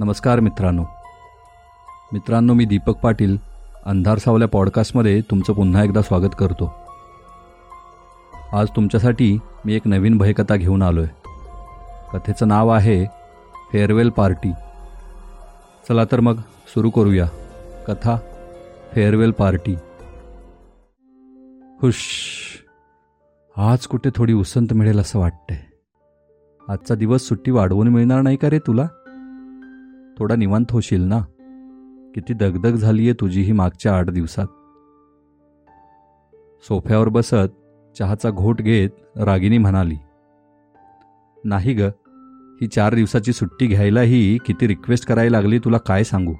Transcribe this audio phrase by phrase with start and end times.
[0.00, 0.84] नमस्कार मित्रांनो.
[2.12, 3.36] मित्रांनो मी दीपक पाटील
[3.86, 6.72] अंधार सावल्या पॉडकास्टमध्ये तुमचं पुन्हा एकदा स्वागत करतो.
[8.52, 11.28] आज तुमच्यासाठी मी एक नवीन भयकथा घेऊन आलो आहे
[12.12, 13.06] कथेचं नाव आहे
[13.72, 14.52] फेअरवेल पार्टी.
[15.88, 16.36] चला तर मग
[16.74, 17.26] सुरू करूया.
[17.88, 18.16] कथा
[18.92, 19.74] फेअरवेल पार्टी.
[21.82, 22.02] हुश.
[23.56, 25.58] आज कुठे थोडी उसंत मिळेल असं वाटतंय.
[26.68, 28.86] आजचा दिवस सुट्टी वाढवून मिळणार नाही का रे तुला?
[30.20, 31.18] थोडा निवांत होशील ना?
[32.14, 34.46] किती दगदग झाली आहे तुझी ही मागच्या आठ दिवसात.
[36.68, 37.54] सोफ्यावर बसत
[37.98, 39.96] चहाचा घोट घेत रागिनी म्हणाली
[41.44, 41.80] नाही ग
[42.60, 46.34] ही चार दिवसाची सुट्टी घ्यायलाही किती रिक्वेस्ट करायला लागली तुला काय सांगू?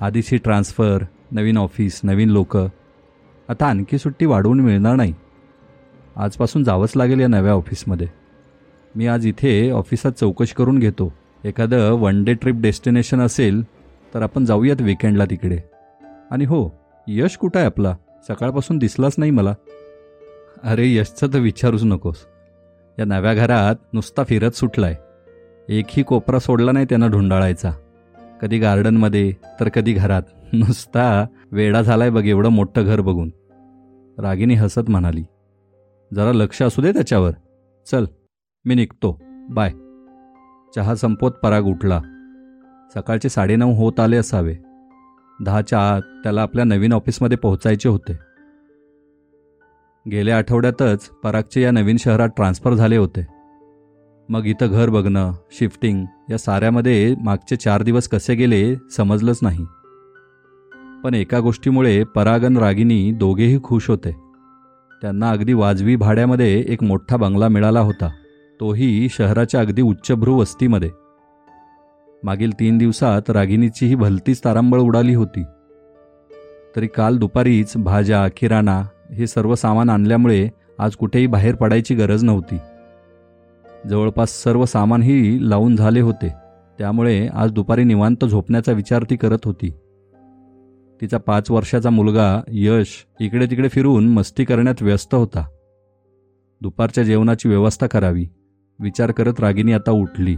[0.00, 2.56] आधीची ट्रान्सफर नवीन ऑफिस नवीन लोक.
[2.56, 5.14] आता आणखी सुट्टी वाढवून मिळणार नाही.
[6.16, 8.06] आजपासून जावंच लागेल या नव्या ऑफिसमध्ये
[8.94, 11.12] मी आज इथे ऑफिसात चौकशी करून घेतो.
[11.44, 13.62] एखादं वन डे ट्रिप डेस्टिनेशन असेल
[14.14, 15.58] तर आपण जाऊयात विकेंडला तिकडे.
[16.30, 16.78] आणि हो
[17.08, 17.96] यश कुठं आहे आपला?
[18.28, 19.54] सकाळपासून दिसलाच नाही मला.
[20.62, 22.16] अरे यशचं तर विचारूच नकोस.
[22.98, 24.96] या नव्या घरात नुसता फिरत सुटलाय.
[25.68, 27.72] एकही कोपरा सोडला नाही त्यांना ढुंडाळायचा.
[28.42, 30.22] कधी गार्डनमध्ये तर कधी घरात.
[30.52, 33.30] नुसता वेडा झालाय बघ एवढं मोठं घर बघून.
[34.18, 35.22] रागिनी हसत म्हणाली.
[36.14, 37.30] जरा लक्ष असू दे त्याच्यावर.
[37.86, 38.04] चल
[38.64, 39.20] मी निघतो.
[39.50, 39.72] बाय.
[40.76, 42.00] चहा संपवत पराग उठला.
[42.94, 44.56] सकाळचे साडेनऊ होत आले असावे.
[45.44, 48.18] दहाच्या आत त्याला आपल्या नवीन ऑफिसमध्ये पोहोचायचे होते.
[50.10, 53.26] गेल्या आठवड्यातच परागचे या नवीन शहरात ट्रान्स्फर झाले होते.
[54.28, 59.66] मग इथं घर बघणं शिफ्टिंग या साऱ्यामध्ये मागचे चार दिवस कसे गेले समजलंच नाही.
[61.04, 64.10] पण एका गोष्टीमुळे पराग आणि रागिनी दोघेही खुश होते.
[65.02, 68.10] त्यांना अगदी वाजवी भाड्यामध्ये एक मोठा बंगला मिळाला होता.
[68.60, 70.90] तोही शहराच्या अगदी उच्चभ्रू वस्तीमध्ये.
[72.24, 75.44] मागील तीन दिवसात रागिणीचीही भलतीच तारांबळ उडाली होती.
[76.76, 78.82] तरी काल दुपारीच भाज्या किराणा
[79.14, 80.48] हे सर्व सामान आणल्यामुळे
[80.78, 82.58] आज कुठेही बाहेर पडायची गरज नव्हती.
[83.88, 86.34] जवळपास सर्व सामानही लावून झाले होते
[86.78, 89.70] त्यामुळे आज दुपारी निवांत झोपण्याचा विचार ती करत होती.
[91.00, 95.46] तिचा पाच वर्षाचा मुलगा यश इकडे तिकडे फिरून मस्ती करण्यात व्यस्त होता.
[96.60, 98.26] दुपारच्या जेवणाची व्यवस्था करावी.
[98.80, 100.34] विचार करत रागिनी आता उठली.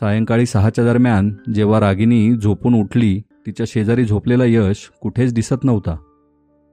[0.00, 5.96] सायंकाळी सहाच्या दरम्यान जेव्हा रागिनी झोपून उठली तिच्या शेजारी झोपलेला यश कुठेच दिसत नव्हता.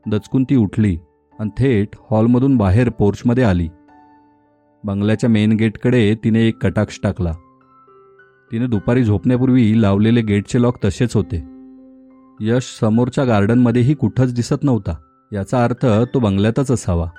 [0.09, 0.97] दचकून ती उठली
[1.39, 3.67] आणि थेट हॉलमधून बाहेर पोर्चमध्ये आली.
[4.83, 7.31] बंगल्याच्या मेन गेटकडे तिने एक कटाक्ष टाकला.
[8.51, 11.43] तिने दुपारी झोपण्यापूर्वी लावलेले गेटचे लॉक तसेच होते.
[12.39, 14.95] यश समोरच्या गार्डनमध्येही कुठंच दिसत नव्हता.
[15.33, 17.09] याचा अर्थ तो बंगल्यातच असावा.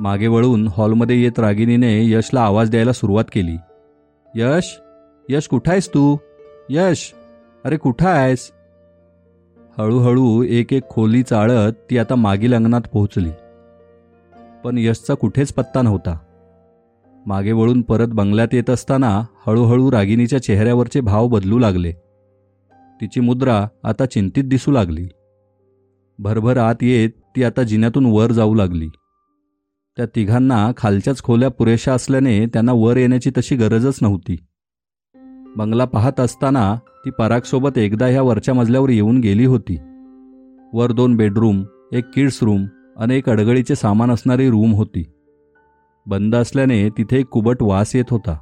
[0.00, 3.56] मागे वळून हॉलमध्ये येत रागिनीने यशला आवाज द्यायला सुरुवात केली.
[4.34, 4.80] यश
[5.28, 6.16] यश कुठं आहेस तू?
[6.70, 7.12] यश
[7.64, 8.50] अरे कुठं आहेस
[9.78, 13.30] हळूहळू एक एक खोली चाळत ती आता मागील अंगणात पोहोचली.
[14.64, 16.18] पण यशचा कुठेच पत्ता नव्हता.
[17.26, 21.92] मागे वळून परत बंगल्यात येत असताना हळूहळू रागिनीच्या चेहऱ्यावरचे भाव बदलू लागले.
[23.00, 25.08] तिची मुद्रा आता चिंतित दिसू लागली.
[26.18, 28.88] भरभर आत येत ती आता जिन्यातून वर जाऊ लागली.
[29.96, 34.36] त्या तिघांना खालच्याच खोल्या पुरेशा असल्याने त्यांना वर येण्याची तशी गरजच नव्हती.
[35.56, 36.74] बंगला पाहत असताना
[37.04, 39.76] ती परागसोबत एकदा ह्या वरच्या मजल्यावर येऊन गेली होती.
[40.72, 45.04] वर दोन बेडरूम एक किड्स रूम आणि एक अडगळीचे सामान असणारी रूम होती.
[46.06, 48.38] बंद असल्याने तिथे एक कुबट वास येत होता.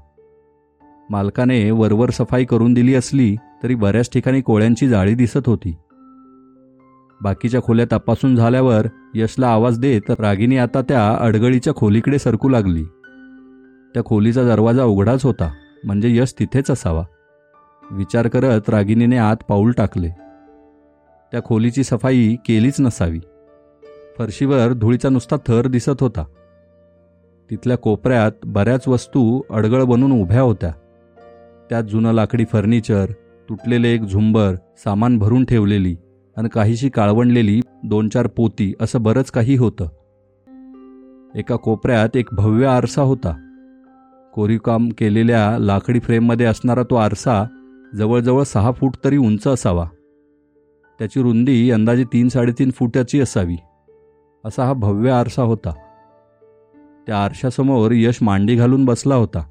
[1.10, 5.76] मालकाने वरवर सफाई करून दिली असली तरी बऱ्याच ठिकाणी कोळ्यांची जाळी दिसत होती.
[7.24, 12.84] बाकीच्या खोल्या तपासून झाल्यावर यशला आवाज देत रागिनी आता त्या अडगळीच्या खोलीकडे सरकू लागली.
[13.94, 15.52] त्या खोलीचा दरवाजा उघडाच होता
[15.84, 17.04] म्हणजे यश तिथेच असावा.
[17.90, 20.08] विचार करत रागिनीने आत पाऊल टाकले.
[21.32, 23.20] त्या खोलीची सफाई केलीच नसावी.
[24.18, 26.24] फरशीवर धुळीचा नुसता थर दिसत होता.
[27.50, 30.72] तिथल्या कोपऱ्यात बऱ्याच वस्तू अडगळ बनून उभ्या होत्या.
[31.70, 33.06] त्यात जुनं लाकडी फर्निचर
[33.48, 34.54] तुटलेले एक झुंबर
[34.84, 35.96] सामान भरून ठेवलेली
[36.36, 39.88] आणि काहीशी काळवणलेली दोन चार पोती असं बरंच काही होतं.
[41.34, 43.40] एका कोपऱ्यात एक भव्य आरसा होता.
[44.34, 47.44] कोरीवकाम केलेल्या लाकडी फ्रेममध्ये असणारा तो आरसा
[47.94, 49.88] जवळजवळ सहा फूट तरी उंच असावा.
[50.98, 53.56] त्याची रुंदी अंदाजे तीन साडेतीन फुटाची असावी.
[54.44, 55.70] असा हा भव्य आरसा होता.
[57.06, 59.44] त्या आरशासमोर यश मांडी घालून बसला होता.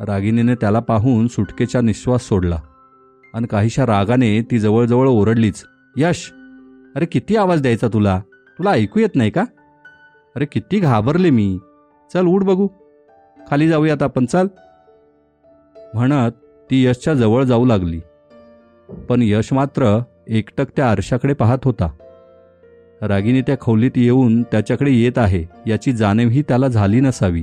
[0.00, 2.58] रागिनीने त्याला पाहून सुटकेचा निश्वास सोडला.
[3.34, 5.64] आणि काहीशा रागाने ती जवळजवळ ओरडलीच.
[5.96, 6.32] यश.
[6.96, 8.20] अरे किती आवाज द्यायचा तुला?
[8.58, 9.44] तुला ऐकू येत नाही का?
[10.36, 11.58] अरे किती घाबरले मी.
[12.12, 12.68] चल उठ बघू.
[13.48, 14.46] खाली जाऊयात आपण चल.
[15.94, 16.32] म्हणत
[16.70, 18.00] ती यशच्या जवळ जाऊ लागली.
[19.08, 19.98] पण यश मात्र
[20.28, 21.90] एकटक त्या आरशाकडे पाहत होता.
[23.02, 27.42] रागिनी त्या खोलीत येऊन त्याच्याकडे येत आहे याची जाणीवही त्याला झाली नसावी.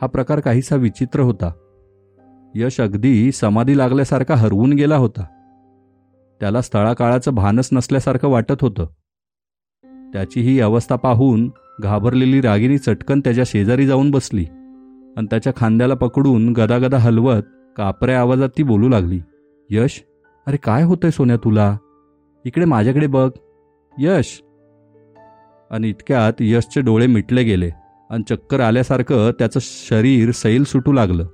[0.00, 1.52] हा प्रकार काहीसा विचित्र होता.
[2.54, 5.26] यश अगदी समाधी लागल्यासारखा हरवून गेला होता.
[6.40, 8.86] त्याला स्थळाकाळाचं भानच नसल्यासारखं वाटत होतं.
[10.12, 11.50] त्याची ही अवस्था पाहून
[11.82, 14.44] घाबरलेली रागिनी चटकन त्याच्या शेजारी जाऊन बसली
[15.16, 17.42] आणि त्याच्या खांद्याला पकडून गदागदा हलवत
[17.76, 19.20] कापऱ्या आवाजात ती बोलू लागली
[19.70, 20.02] यश
[20.46, 21.76] अरे काय होतंय सोन्या तुला?
[22.44, 23.30] इकडे माझ्याकडे बघ.
[23.98, 24.42] यश.
[25.70, 27.70] आणि इतक्यात यशचे डोळे मिटले गेले
[28.10, 31.26] आणि चक्कर आल्यासारखं त्याचं शरीर सैल सुटू लागलं.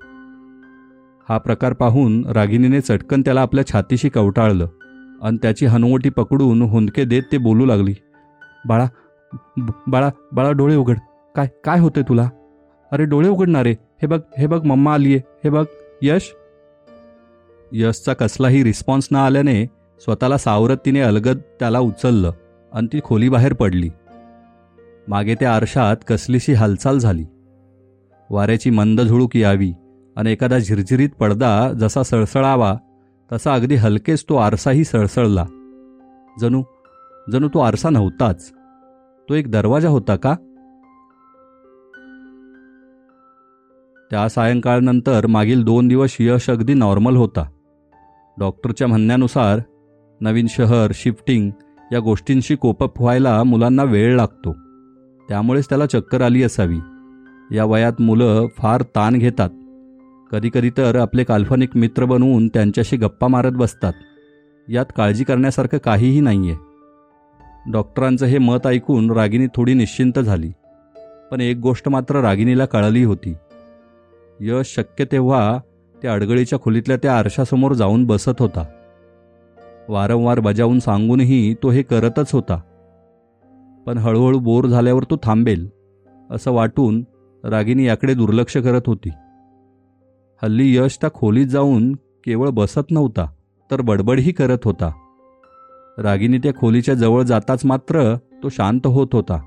[1.29, 4.67] हा प्रकार पाहून रागिनीने चटकन त्याला आपल्या छातीशी कवटाळलं.
[5.23, 7.95] आणि त्याची हनुवटी पकडून हुंदके देत ते बोलू लागली.
[8.69, 8.87] बाळा
[9.87, 10.99] बाळा बाळा डोळे उघड.
[11.37, 12.29] काय काय होते तुला?
[12.93, 15.21] अरे डोळे उघडणारे हे बघ हे बघ मम्मा आलीये.
[15.45, 15.65] हे बघ
[16.03, 16.35] यश?
[17.73, 19.65] यशचा कसलाही रिस्पॉन्स न आल्याने
[20.01, 22.33] स्वतःला सावरत तिने अलगद त्याला उचललं
[22.73, 23.91] आणि ती खोलीबाहेर पडली.
[25.09, 27.25] मागे त्या आरशात कसलीशी हालचाल झाली.
[28.31, 29.73] वाऱ्याची मंद झुळूक यावी
[30.17, 32.77] आणि एखादा झिरझिरीत पडदा जसा सळसळावा
[33.33, 35.45] तसा अगदी हलकेच तो आरसाही सळसळला.
[36.41, 36.63] जणू
[37.33, 38.53] जणू तो आरसा नव्हताच.
[39.29, 40.35] तो एक दरवाजा होता का?
[44.11, 47.49] त्या सायंकाळनंतर मागील दोन दिवस यश अगदी नॉर्मल होता.
[48.39, 49.59] डॉक्टरच्या म्हणण्यानुसार
[50.21, 51.51] नवीन शहर शिफ्टिंग
[51.93, 54.53] या गोष्टींशी कोपअप व्हायला मुलांना वेळ लागतो.
[55.29, 56.79] त्यामुळेच त्याला चक्कर आली असावी.
[57.57, 59.51] या वयात मुलं फार ताण घेतात.
[60.33, 63.93] कधीकधी तर आपले काल्पनिक मित्र बनवून त्यांच्याशी गप्पा मारत बसतात.
[64.69, 70.51] यात काळजी करण्यासारखं काहीही नाही आहे डॉक्टरांचं हे मत ऐकून रागिनी थोडी निश्चिंत झाली.
[71.31, 73.35] पण एक गोष्ट मात्र रागिनीला कळली होती.
[74.41, 75.59] यश शक्य तेव्हा
[76.03, 78.65] त्या अडगळीच्या खोलीतल्या त्या आरशासमोर जाऊन बसत होता.
[79.89, 82.61] वारंवार बजावून सांगूनही तो हे करतच होता.
[83.87, 85.69] पण हळूहळू बोर झाल्यावर तो थांबेल
[86.31, 87.05] असं वाटून
[87.45, 89.11] रागिनी याकडे दुर्लक्ष करत होती.
[90.45, 93.27] हल्ली यश त्या खोलीत जाऊन केवळ बसत नव्हता
[93.71, 94.91] तर बडबडही करत होता.
[95.99, 99.41] रागिनी त्या खोलीच्या जवळ जाताच मात्र तो शांत होत होता.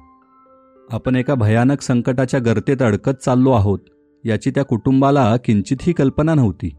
[0.92, 3.80] आपण एका भयानक संकटाच्या गर्तेत अडकत चाललो आहोत
[4.24, 6.70] याची त्या कुटुंबाला किंचितही कल्पना नव्हती.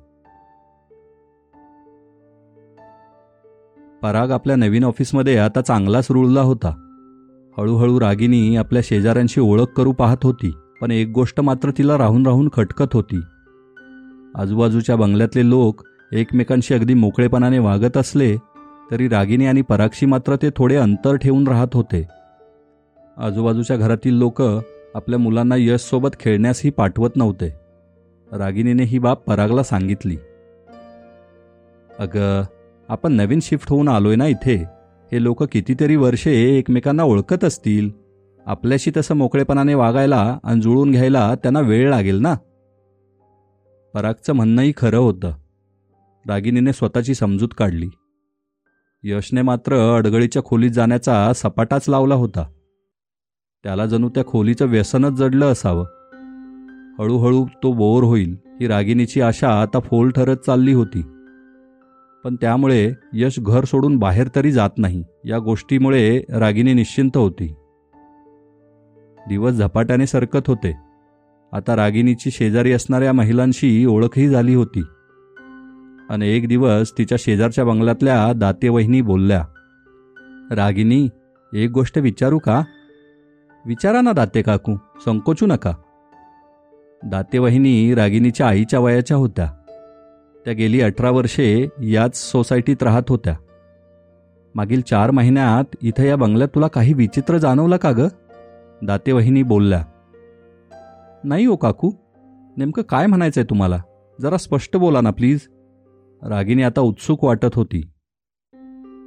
[4.02, 6.74] पराग आपल्या नवीन ऑफिसमध्ये आता चांगलाच रुळला होता.
[7.58, 12.48] हळूहळू रागिनी आपल्या शेजाऱ्यांशी ओळख करू पाहत होती पण एक गोष्ट मात्र तिला राहून राहून
[12.52, 13.20] खटकत होती.
[14.36, 18.36] आजूबाजूच्या बंगल्यातले लोक एकमेकांशी अगदी मोकळेपणाने वागत असले
[18.90, 22.08] तरी रागिनी आणि पराक्षी मात्र ते थोडे अंतर ठेवून राहत होते.
[23.16, 24.42] आजूबाजूच्या घरातील लोक
[24.94, 27.52] आपल्या मुलांना यशसोबत खेळण्यासही पाठवत नव्हते.
[28.32, 30.16] रागिनीने ही बाब परागला सांगितली.
[31.98, 32.42] अगं
[32.88, 34.64] आपण नवीन शिफ्ट होऊन आलोय ना इथे?
[35.12, 37.90] हे लोक कितीतरी वर्षे एकमेकांना ओळखत असतील.
[38.46, 42.34] आपल्याशी तसं मोकळेपणाने वागायला आणि जुळून घ्यायला त्यांना वेळ लागेल ना?
[43.96, 45.32] परागचं म्हणणंही खरं होतं.
[46.28, 47.88] रागिनीने स्वतःची समजूत काढली.
[49.02, 52.44] यशने मात्र अडगळीच्या खोलीत जाण्याचा सपाटाच लावला होता.
[53.64, 55.84] त्याला जणू त्या खोलीचं व्यसनच जडलं असावं.
[56.98, 61.02] हळूहळू तो बोर होईल ही रागिनीची आशा आता फोल ठरत चालली होती.
[62.24, 67.54] पण त्यामुळे यश घर सोडून बाहेर तरी जात नाही या गोष्टीमुळे रागिनी निश्चिंत होती.
[69.28, 70.85] दिवस झपाट्याने सरकत होते.
[71.56, 74.82] आता रागिणीची शेजारी असणाऱ्या महिलांशी ओळखही झाली होती.
[76.10, 79.44] आणि एक दिवस तिच्या शेजारच्या बंगल्यातल्या दातेवहिनी बोलल्या
[80.50, 81.08] रागिनी
[81.54, 82.62] एक गोष्ट विचारू का?
[83.66, 85.72] विचारा ना दाते काकू संकोचू नका.
[87.04, 89.50] दातेवहिनी रागिणीच्या रागिनीच्या आईच्या वयाच्या होत्या.
[90.44, 93.36] त्या गेली अठरा वर्षे याच सोसायटीत राहत होत्या.
[94.54, 98.00] मागील चार महिन्यात इथं या बंगल्यात तुला काही विचित्र जाणवलं का ग?
[98.82, 99.84] दातेवहिनी बोलल्या
[101.26, 101.90] नाही हो काकू.
[102.56, 103.78] नेमकं काय म्हणायचं आहे तुम्हाला?
[104.20, 105.40] जरा स्पष्ट बोला ना प्लीज.
[106.22, 107.82] रागिनी आता उत्सुक वाटत होती.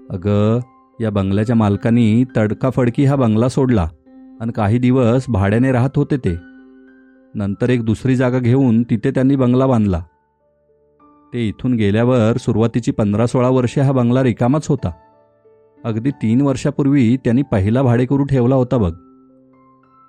[0.10, 0.60] अगं
[1.02, 3.90] या बंगल्याच्या मालकानी तडकाफडकी हा बंगला सोडला
[4.42, 6.38] आणि काही दिवस भाड्याने राहत होते ते.
[7.36, 10.04] नंतर एक दुसरी जागा घेऊन तिथे त्यांनी बंगला बांधला.
[11.34, 14.92] ते इथून गेल्यावर सुरुवातीची पंधरा सोळा वर्षे हा बंगला रिकामाच होता.
[15.84, 18.94] अगदी तीन वर्षापूर्वी त्यांनी पहिला भाडेकरू ठेवला होता बघ.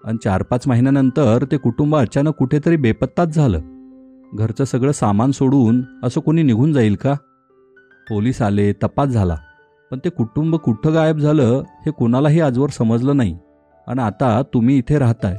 [0.05, 3.61] आणि चार पाच महिन्यानंतर ते कुटुंब अचानक कुठेतरी बेपत्ताच झालं.
[4.35, 7.15] घरचं सगळं सामान सोडून असं कोणी निघून जाईल का?
[8.09, 9.37] पोलीस आले तपास झाला.
[9.91, 13.39] पण ते कुटुंब कुठं गायब झालं हे कुणालाही आजवर समजलं नाही.
[13.87, 15.39] आणि आता तुम्ही इथे राहताय.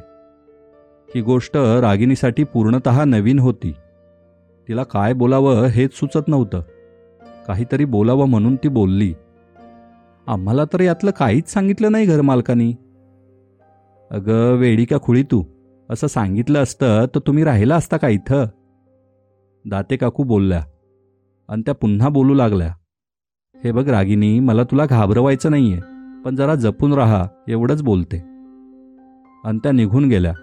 [1.16, 3.74] ही गोष्ट रागिनीसाठी पूर्णत नवीन होती.
[4.68, 6.62] तिला काय बोलावं हेच सुचत नव्हतं.
[7.48, 9.14] काहीतरी बोलावं म्हणून ती बोलली.
[10.28, 12.74] आम्हाला तर यातलं काहीच सांगितलं नाही घरमालकानी.
[14.12, 15.44] अगं वेडी का खुळी तू?
[15.90, 18.46] असं सांगितलं असतं तर तुम्ही राहिला असता का इथं?
[19.66, 20.64] दाते काकू बोलल्या.
[21.50, 22.74] आणि त्या पुन्हा बोलू लागल्या.
[23.64, 25.80] हे बघ रागिनी मला तुला घाबरवायचं नाहीये
[26.26, 28.18] पण जरा जपून राहा एवढंच बोलते.
[29.46, 30.34] आणि त्या निघून गेल्या.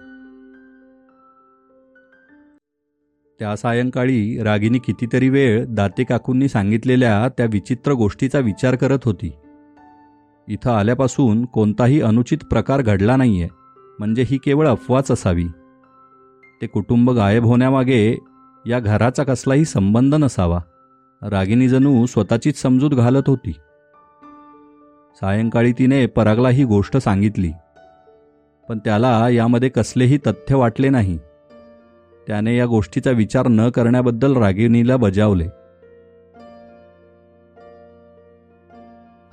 [3.39, 9.31] त्या सायंकाळी रागिनी कितीतरी वेळ दाते काकूंनी सांगितलेल्या त्या विचित्र गोष्टीचा विचार करत होती.
[10.47, 13.58] इथं आल्यापासून कोणताही अनुचित प्रकार घडला नाहीये.
[13.99, 15.45] म्हणजे ही केवळ अफवाच असावी.
[16.61, 18.17] ते कुटुंब गायब होण्यामागे
[18.65, 20.59] या घराचा कसलाही संबंध नसावा.
[21.21, 23.51] रागिनी जणू स्वतःचीच समजूत घालत होती.
[25.15, 27.51] सायंकाळी तिने परागला ही गोष्ट सांगितली.
[28.69, 31.19] पण त्याला यामध्ये कसलेही तथ्य वाटले नाही.
[32.27, 35.47] त्याने या गोष्टीचा विचार न करण्याबद्दल रागिनीला बजावले.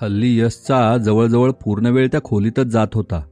[0.03, 3.23] हल्ली यशचा जवळजवळ पूर्ण वेळ त्या खोलीतच जात होता.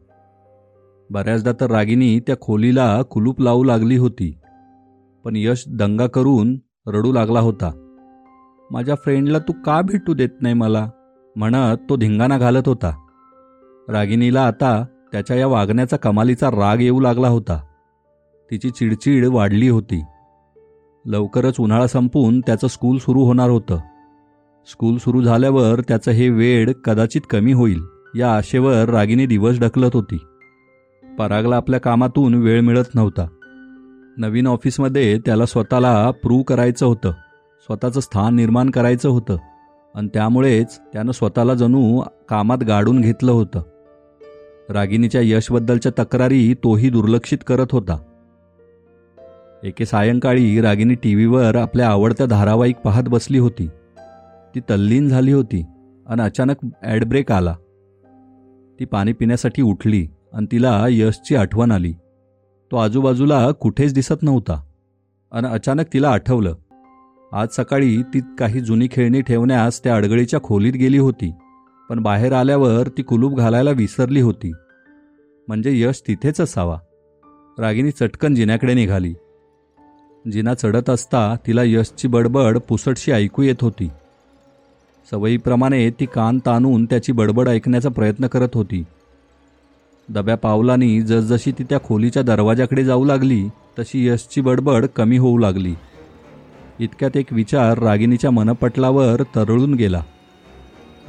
[1.14, 4.38] बऱ्याचदा तर रागिनी त्या खोलीला कुलूप लावू लागली होती.
[5.24, 6.56] पण यश दंगा करून
[6.86, 7.70] रडू लागला होता.
[8.70, 10.90] माझ्या फ्रेंडला तू का भेटू देत नाही मला?
[11.36, 13.06] म्हणत तो धिंगाणा घालत होता.
[13.88, 17.60] रागिनीला आता त्याच्या या वागण्याचा कमालीचा राग येऊ लागला होता.
[18.50, 20.04] तिची चिडचिड वाढली होती.
[21.06, 23.78] लवकरच उन्हाळा संपून त्याचं स्कूल सुरू होणार होतं.
[24.70, 27.80] स्कूल सुरू झाल्यावर त्याचं हे वेळ कदाचित कमी होईल
[28.16, 30.18] या आशेवर रागिनी दिवस ढकलत होती.
[31.18, 33.26] परागला आपल्या कामातून वेळ मिळत नव्हता.
[34.16, 37.10] नवीन ऑफिसमध्ये त्याला स्वतःला प्रूव्ह करायचं होतं.
[37.66, 39.36] स्वतःचं स्थान निर्माण करायचं होतं.
[39.94, 43.62] आणि त्यामुळेच त्यानं स्वतःला जणू कामात गाडून घेतलं होतं.
[44.70, 47.98] रागिनीच्या यशबद्दलच्या तक्रारी तोही दुर्लक्षित करत होता.
[49.64, 53.68] एके सायंकाळी रागिनी टी व्हीवर आपल्या आवडत्या धारावाहिक पाहत बसली होती.
[54.54, 55.66] ती तल्लीन झाली होती
[56.06, 57.54] आणि अचानक ॲडब्रेक आला.
[58.80, 61.92] ती पाणी पिण्यासाठी उठली आणि तिला यशची आठवण आली.
[62.70, 64.62] तो आजूबाजूला कुठेच दिसत नव्हता.
[65.32, 66.54] आणि अचानक तिला आठवलं.
[67.32, 71.32] आज सकाळी ती काही जुनी खेळणी ठेवण्यास त्या अडगळीच्या खोलीत गेली होती
[71.88, 74.52] पण बाहेर आल्यावर ती कुलूप घालायला विसरली होती.
[75.48, 76.78] म्हणजे यश तिथेच असावा.
[77.58, 79.14] रागिनी चटकन जिन्याकडे निघाली.
[80.32, 83.88] जिना चढत असता तिला यशची बडबड पुसटशी ऐकू येत होती.
[85.10, 88.84] सवयीप्रमाणे ती कान ताणून त्याची बडबड ऐकण्याचा प्रयत्न करत होती.
[90.08, 95.74] दब्या पावलांनी जसजशी ती त्या खोलीच्या दरवाजाकडे जाऊ लागली तशी यशची बडबड कमी होऊ लागली.
[96.80, 100.02] इतक्यात एक विचार रागिनीच्या मनपटलावर तरळून गेला.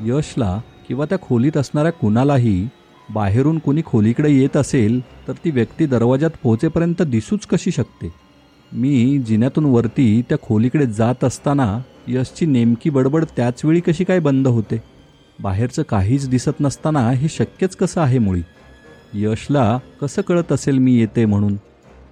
[0.01, 2.67] यशला किंवा त्या खोलीत असणाऱ्या कुणालाही
[3.09, 8.13] बाहेरून कुणी खोलीकडे येत असेल तर ती व्यक्ती दरवाजात पोहोचेपर्यंत दिसूच कशी शकते?
[8.71, 14.81] मी जिन्यातून वरती त्या खोलीकडे जात असताना यशची नेमकी बडबड त्याचवेळी कशी काय बंद होते?
[15.39, 18.41] बाहेरचं काहीच दिसत नसताना हे शक्यच कसं आहे मुळी?
[19.15, 21.55] यशला कसं कळत असेल मी येते म्हणून?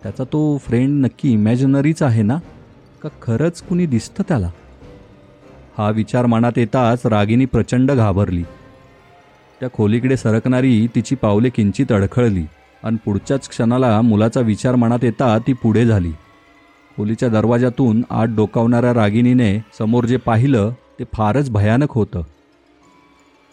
[0.03, 2.38] त्याचा तो फ्रेंड नक्की इमॅजिनरीच आहे ना?
[3.03, 4.50] का खरंच कुणी दिसतं त्याला?
[5.77, 8.43] हा विचार मनात येताच रागिनी प्रचंड घाबरली.
[9.60, 12.43] त्या खोलीकडे सरकणारी तिची पावले किंचित अडखळली
[12.83, 16.12] आणि पुढच्याच क्षणाला मुलाचा विचार मनात येता ती पुढे झाली.
[16.98, 22.22] खोलीच्या दरवाजातून आत डोकावणाऱ्या रागिनीने समोर जे पाहिलं ते फारच भयानक होतं.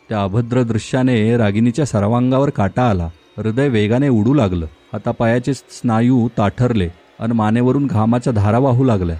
[0.08, 3.08] त्या अभद्र दृश्याने रागिनीच्या सर्वांगावर काटा आला.
[3.38, 4.66] हृदय वेगाने उडू लागलं.
[4.92, 6.88] हातापायाचे स्नायू ताठरले
[7.20, 9.16] आणि मानेवरून घामाच्या धारा वाहू लागल्या.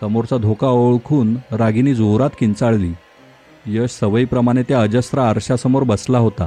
[0.00, 2.92] समोरचा धोका ओळखून रागिनी जोरात किंचाळली.
[3.66, 6.46] यश सवयीप्रमाणे त्या अजस्र आरशासमोर बसला होता.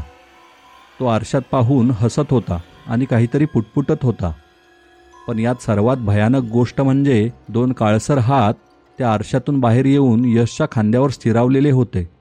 [0.99, 4.31] तो आरशात पाहून हसत होता आणि काहीतरी पुटपुटत होता.
[5.27, 8.53] पण यात सर्वात भयानक गोष्ट म्हणजे दोन काळसर हात
[8.97, 12.20] त्या आरशातून बाहेर येऊन यशच्या खांद्यावर स्थिरावलेले होते.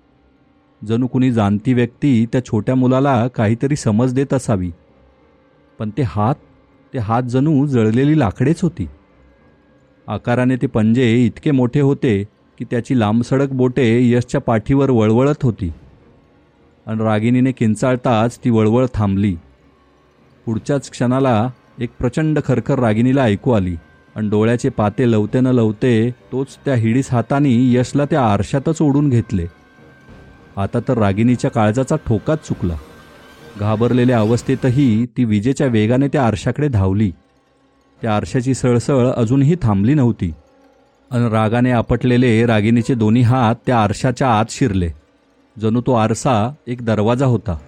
[0.88, 4.70] जणू कुणी जाणती व्यक्ती त्या छोट्या मुलाला काहीतरी समज देत असावी.
[5.78, 6.34] पण ते हात
[6.94, 8.86] ते हात जणू जळलेली लाकडेच होती.
[10.08, 12.24] आकाराने ते पंजे इतके मोठे होते
[12.58, 15.72] की त्याची लांबसडक बोटे यशच्या पाठीवर वळवळत होती.
[16.86, 19.34] आणि रागिणीने किंचाळताच ती वळवळ थांबली.
[20.46, 23.76] पुढच्याच क्षणाला एक प्रचंड खरखर रागिणीला ऐकू आली
[24.16, 29.46] आणि डोळ्याचे पाते लवते न लवते तोच त्या हिडीस हाताने यशला त्या आरशातच ओढून घेतले.
[30.56, 32.76] आता तर रागिनीच्या काळजाचा ठोकाच चुकला.
[33.60, 37.12] घाबरलेल्या अवस्थेतही ती विजेच्या वेगाने त्या आरशाकडे धावली.
[38.02, 40.32] त्या आरशाची सळसळ अजूनही थांबली नव्हती.
[41.10, 44.90] अन रागाने आपटलेले रागिनीचे दोन्ही हात त्या आरशाच्या आत शिरले.
[45.60, 47.58] जणू तो आरसा एक दरवाजा होता.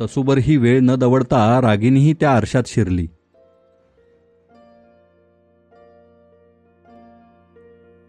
[0.00, 3.06] तसुबर ही वेळ न दवडता रागिनीही त्या आरशात शिरली.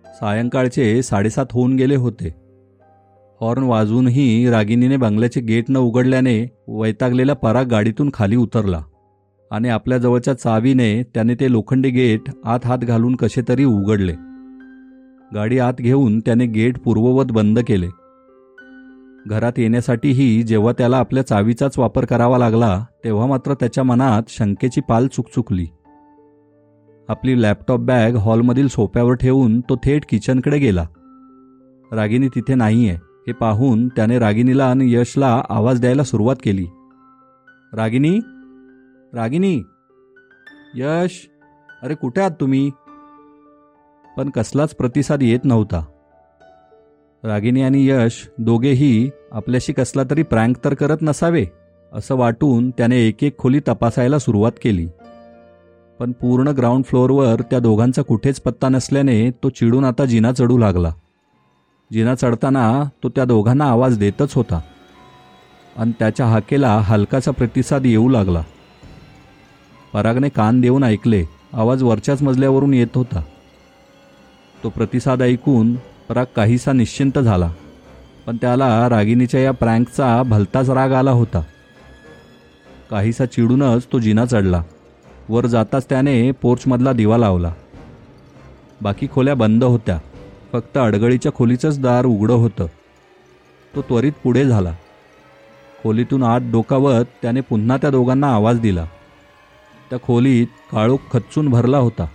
[0.05, 2.42] सायंकाळचे साडेसात होऊन गेले होते.
[3.43, 8.83] हॉर्न वाजूनही रागिनीने बंगल्याचे गेट न उघडल्याने वैतागलेला पराग गाडीतून खाली उतरला.
[9.51, 14.13] आणि आपल्या जवळच्या चावीने त्याने ते लोखंडी गेट आत हात घालून कसे तरी उघडले.
[15.35, 17.87] गाडी आत घेऊन त्याने गेट पूर्ववत बंद केले.
[19.27, 25.07] घरात येण्यासाठीही जेव्हा त्याला आपल्या चावीचाच वापर करावा लागला तेव्हा मात्र त्याच्या मनात शंकेची पाल
[25.07, 25.65] चुकचुकली.
[27.09, 30.85] आपली लॅपटॉप बॅग हॉलमधील सोप्यावर ठेवून तो थेट किचनकडे गेला.
[31.91, 33.12] रागिनी तिथे नाहीये.
[33.27, 36.65] हे पाहून त्याने रागिनीला आणि यशला आवाज द्यायला सुरुवात केली.
[37.73, 38.19] रागिनी
[39.13, 39.61] रागिनी
[40.75, 41.29] यश?
[41.83, 42.71] अरे कुठे आहात तुम्ही?
[44.17, 45.85] पण कसलाच प्रतिसाद येत नव्हता.
[47.23, 51.45] रागिनी आणि यश दोघेही आपल्याशी कसला तरी प्रँक तर करत नसावे
[51.93, 54.87] असं वाटून त्याने एक एक खोली तपासायला सुरुवात केली.
[55.99, 60.91] पण पूर्ण ग्राउंड फ्लोअरवर त्या दोघांचा कुठेच पत्ता नसल्याने तो चिडून आता जिना चढू लागला.
[61.93, 64.61] जिना चढताना तो त्या दोघांना आवाज देतच होता.
[65.77, 68.43] आणि त्याच्या हाकेला हलकासा प्रतिसाद येऊ लागला.
[69.93, 71.25] परागने कान देऊन ऐकले.
[71.53, 73.21] आवाज वरच्याच मजल्यावरून येत होता.
[74.63, 75.75] तो प्रतिसाद ऐकून
[76.09, 77.51] पराग काहीसा निश्चिंत झाला.
[78.25, 81.41] पण त्याला रागिनीच्या या प्रँकचा भलताच राग आला होता.
[82.89, 84.63] काहीसा चिडूनच तो जिना चढला.
[85.29, 87.53] वर जाताच त्याने पोर्चमधला दिवा लावला.
[88.81, 89.99] बाकी खोल्या बंद होत्या.
[90.53, 92.65] फक्त अडगळीच्या खोलीचंच दार उघडं होतं.
[93.75, 94.75] तो त्वरित पुढे झाला.
[95.83, 98.85] खोलीतून आत डोकावत त्याने पुन्हा त्या दोघांना आवाज दिला.
[99.89, 102.05] त्या खोलीत काळोख खच्चून भरला होता.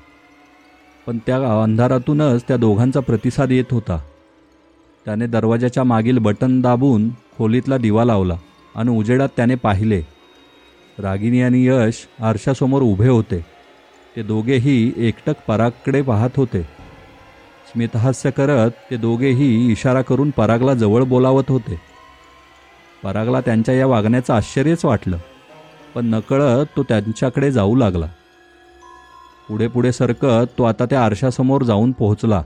[1.06, 4.02] पण त्या अंधारातूनच त्या दोघांचा प्रतिसाद येत होता.
[5.04, 8.36] त्याने दरवाजाच्या मागील बटन दाबून खोलीतला दिवा लावला
[8.74, 10.02] आणि उजेडात त्याने पाहिले.
[10.98, 13.44] रागिनी आणि यश आरशासमोर उभे होते.
[14.16, 16.77] ते दोघेही एकटक पराकडे पाहत होते.
[17.70, 21.78] स्मितहास्य करत ते दोघेही इशारा करून परागला जवळ बोलावत होते.
[23.02, 25.18] परागला त्यांच्या या वागण्याचं आश्चर्यच वाटलं
[25.94, 28.06] पण नकळत तो त्यांच्याकडे जाऊ लागला.
[29.48, 32.42] पुढे पुढे सरकत तो आता त्या आरशासमोर जाऊन पोहोचला.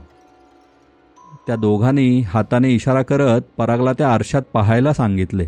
[1.47, 5.47] त्या दोघांनी हाताने इशारा करत परागला त्या आरशात पाहायला सांगितले.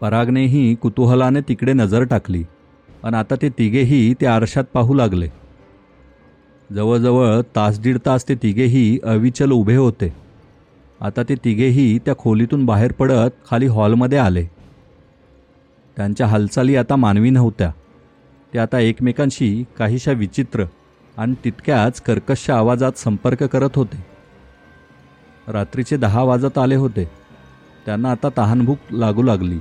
[0.00, 2.42] परागनेही कुतूहलाने तिकडे नजर टाकली
[3.04, 5.28] आणि आता ते तिघेही त्या आरशात पाहू लागले.
[6.74, 10.14] जवळजवळ तास दीड तास ते तिघेही अविचल उभे होते.
[11.00, 14.44] आता ते तिघेही त्या खोलीतून बाहेर पडत खाली हॉलमध्ये आले.
[15.96, 17.72] त्यांच्या हालचाली आता मानवी नव्हत्या.
[18.54, 20.64] ते आता एकमेकांशी काहीशा विचित्र
[21.16, 24.06] आणि तितक्याच कर्कश आवाजात संपर्क करत होते.
[25.48, 27.10] रात्रीचे दहा वाजत आले होते.
[27.86, 29.58] त्यांना आता तहानभूक लागू लागली.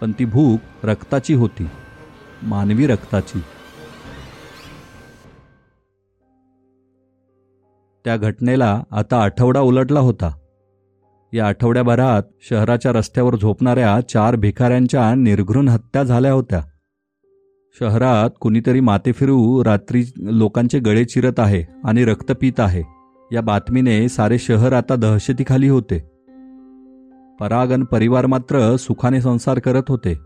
[0.00, 1.68] पण ती भूक रक्ताची होती.
[2.42, 3.42] मानवी रक्ताची.
[8.04, 10.32] त्या घटनेला आता आठवडा उलटला होता.
[11.32, 16.62] या आठवड्याभरात शहराच्या रस्त्यावर झोपणाऱ्या चार भिकाऱ्यांच्या निर्घृण हत्या झाल्या होत्या.
[17.80, 22.82] शहरात कुणीतरी मातेफिरू रात्री लोकांचे गळे चिरत आहे आणि रक्त पित आहे.
[23.32, 25.98] या बातमीने सारे शहर आता दहशतीखाली होते.
[27.40, 30.18] परागन परिवार मात्र सुखाने संसार करत होते.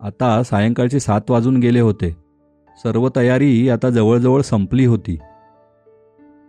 [0.00, 2.16] आता सायंकाळचे सात वाजून गेले होते.
[2.78, 5.18] सर्व तयारी आता जवळजवळ संपली होती.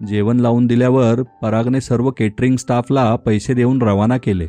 [0.08, 4.48] जेवण लावून दिल्यावर परागने सर्व केटरिंग स्टाफला पैसे देऊन रवाना केले.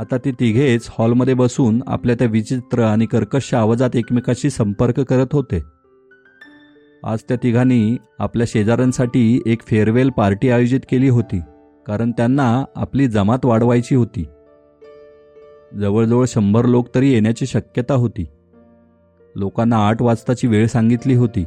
[0.00, 5.62] आता ते तिघेच हॉलमध्ये बसून आपल्या त्या विचित्र आणि कर्कश आवाजात एकमेकाशी संपर्क करत होते.
[7.04, 11.40] आज त्या तिघांनी आपल्या शेजाऱ्यांसाठी एक फेअरवेल पार्टी आयोजित केली होती
[11.86, 14.24] कारण त्यांना आपली जमात वाढवायची होती.
[15.74, 18.26] जवळजवळ शंभर लोक तरी येण्याची शक्यता होती.
[19.36, 21.44] लोकांना आठ वाजताची वेळ सांगितली होती.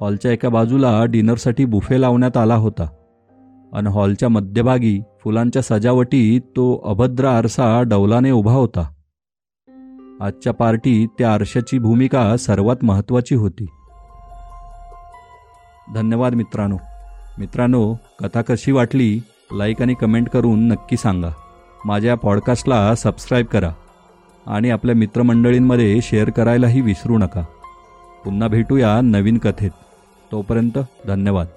[0.00, 2.86] हॉलच्या एका बाजूला डिनरसाठी बुफे लावण्यात आला होता.
[3.72, 8.90] आणि हॉलच्या मध्यभागी फुलांच्या सजावटीत तो अभद्र आरसा डौलाने उभा होता.
[10.20, 13.66] आजच्या पार्टीत त्या आरशाची भूमिका सर्वात महत्त्वाची होती.
[15.94, 16.76] धन्यवाद मित्रांनो.
[17.38, 19.20] मित्रांनो कथा कशी वाटली?
[19.52, 21.28] लाईक आणि कमेंट करून नक्की सांगा.
[21.84, 23.72] माझ्या पॉडकास्टला सबस्क्राईब करा.
[24.46, 27.44] आणि आपल्या मित्रमंडळींमध्ये शेअर करायलाही विसरू नका.
[28.24, 29.70] पुन्हा भेटूया नवीन कथेत.
[30.30, 31.48] तोपर्यंत धन्यवाद.